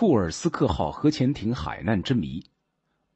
[0.00, 2.42] 库尔斯克号核潜艇海难之谜。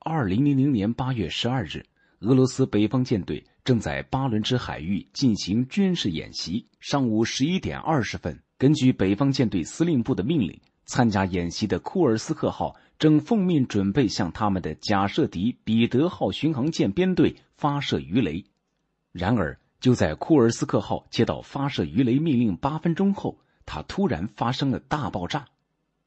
[0.00, 1.82] 二零零零年八月十二日，
[2.18, 6.68] 俄罗斯北方舰队正在巴伦支海域进行军事演习。
[6.80, 18.44] 上午十一点二十分，根据北方舰队司令部的命令，参加演习的库尔斯克号正奉命准备向他们的假设敌彼得号巡航舰编队发射鱼雷。
[19.10, 25.46] 然而，就在库尔斯克号接到发射鱼雷命令八分钟后，它突然发生了大爆炸。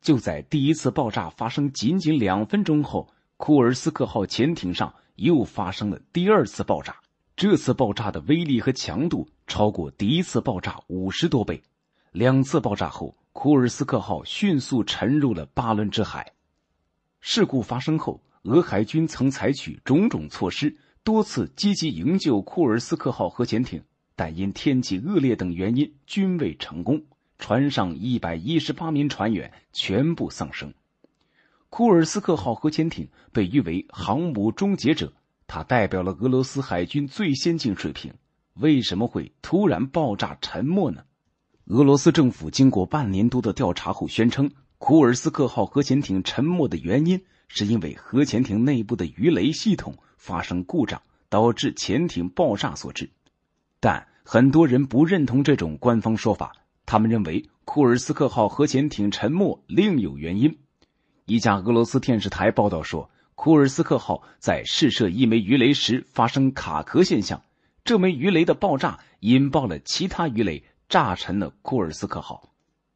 [0.08, 6.96] 就在第一次爆炸发生仅仅两分钟后，库尔斯克号潜艇上又发生了第二次爆炸。
[7.36, 11.62] 这次爆炸的威力和强度超过第一次爆炸五十多倍。
[12.14, 16.32] 两次爆炸后，库尔斯克号迅速沉入了巴伦支海。
[17.20, 23.84] 事故发生后，俄海军曾采取种种措施，多次积极营救库尔斯克号核潜艇，
[24.16, 27.04] 但因天气恶劣等原因均未成功。
[27.38, 30.74] 船上一百一十八名船员全部丧生。
[31.70, 35.14] 库尔斯克号核潜艇被誉为“航母终结者”，
[35.48, 38.14] 它代表了俄罗斯海军最先进水平。
[38.54, 41.04] 为什么会突然爆炸沉没呢？
[41.66, 53.10] 俄罗斯政府经过半年多的调查后宣称，库尔斯克号核潜艇沉没的原因是因为核潜艇内部的鱼雷系统发生故障，导致潜艇爆炸所致。
[53.80, 56.54] 但很多人不认同这种官方说法。
[56.88, 60.58] 他们认为库尔斯克号核潜艇沉没另有原因。
[61.26, 67.44] 一家俄罗斯电视台报道说，库尔斯克号在试射一枚鱼雷时发生卡壳现象，
[67.84, 72.54] 这枚鱼雷的爆炸引爆了其他鱼雷，炸沉了库尔斯克号。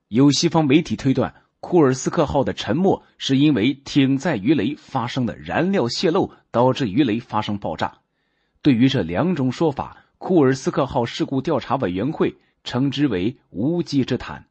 [0.07, 7.97] 有西方媒体推断，库尔斯克号的沉没是因为艇载鱼雷发生的燃料泄漏导致鱼雷发生爆炸。
[8.61, 12.37] 对于这两种说法，库尔斯克号事故调查委员会。
[12.63, 14.45] 称之为无稽之谈。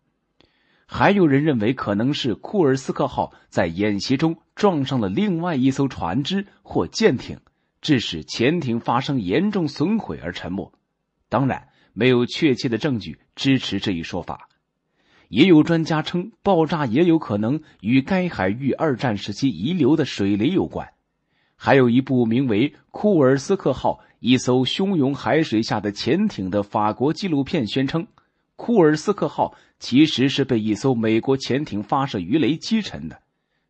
[0.86, 7.38] 还有人认为，可能是库尔斯克号在演习中撞上了另外一艘船只或舰艇，
[7.80, 10.72] 致使潜艇发生严重损毁而沉没。
[11.28, 14.48] 当然，没有确切的证据支持这一说法。
[15.28, 20.88] 也有专家称，爆炸也有可能与该海域二战时期遗留的水雷有关。
[21.54, 24.00] 还有一部名为《库尔斯克号》。
[24.20, 28.06] 一艘汹涌海水下的潜艇的法国纪录片宣称，
[28.54, 33.18] 库尔斯克号其实是被一艘美国潜艇发射鱼雷击沉的。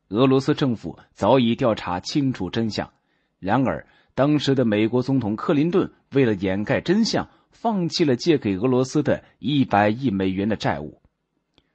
[0.09, 2.91] 俄罗斯政府早已调查清楚真相，
[3.39, 11.01] 然而当时的美国总统克林顿为了掩盖真相，放弃了借给俄罗斯的一百亿美元的债务。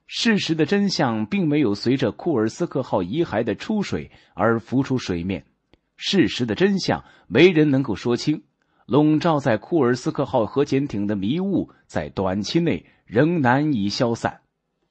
[0.06, 5.46] 事实的真相并没有随着库尔斯克号遗骸的出水而浮出水面，
[5.96, 8.44] 事实的真相没人能够说清。
[8.86, 14.42] 笼罩在库尔斯克号核潜艇的迷雾，在短期内仍难以消散。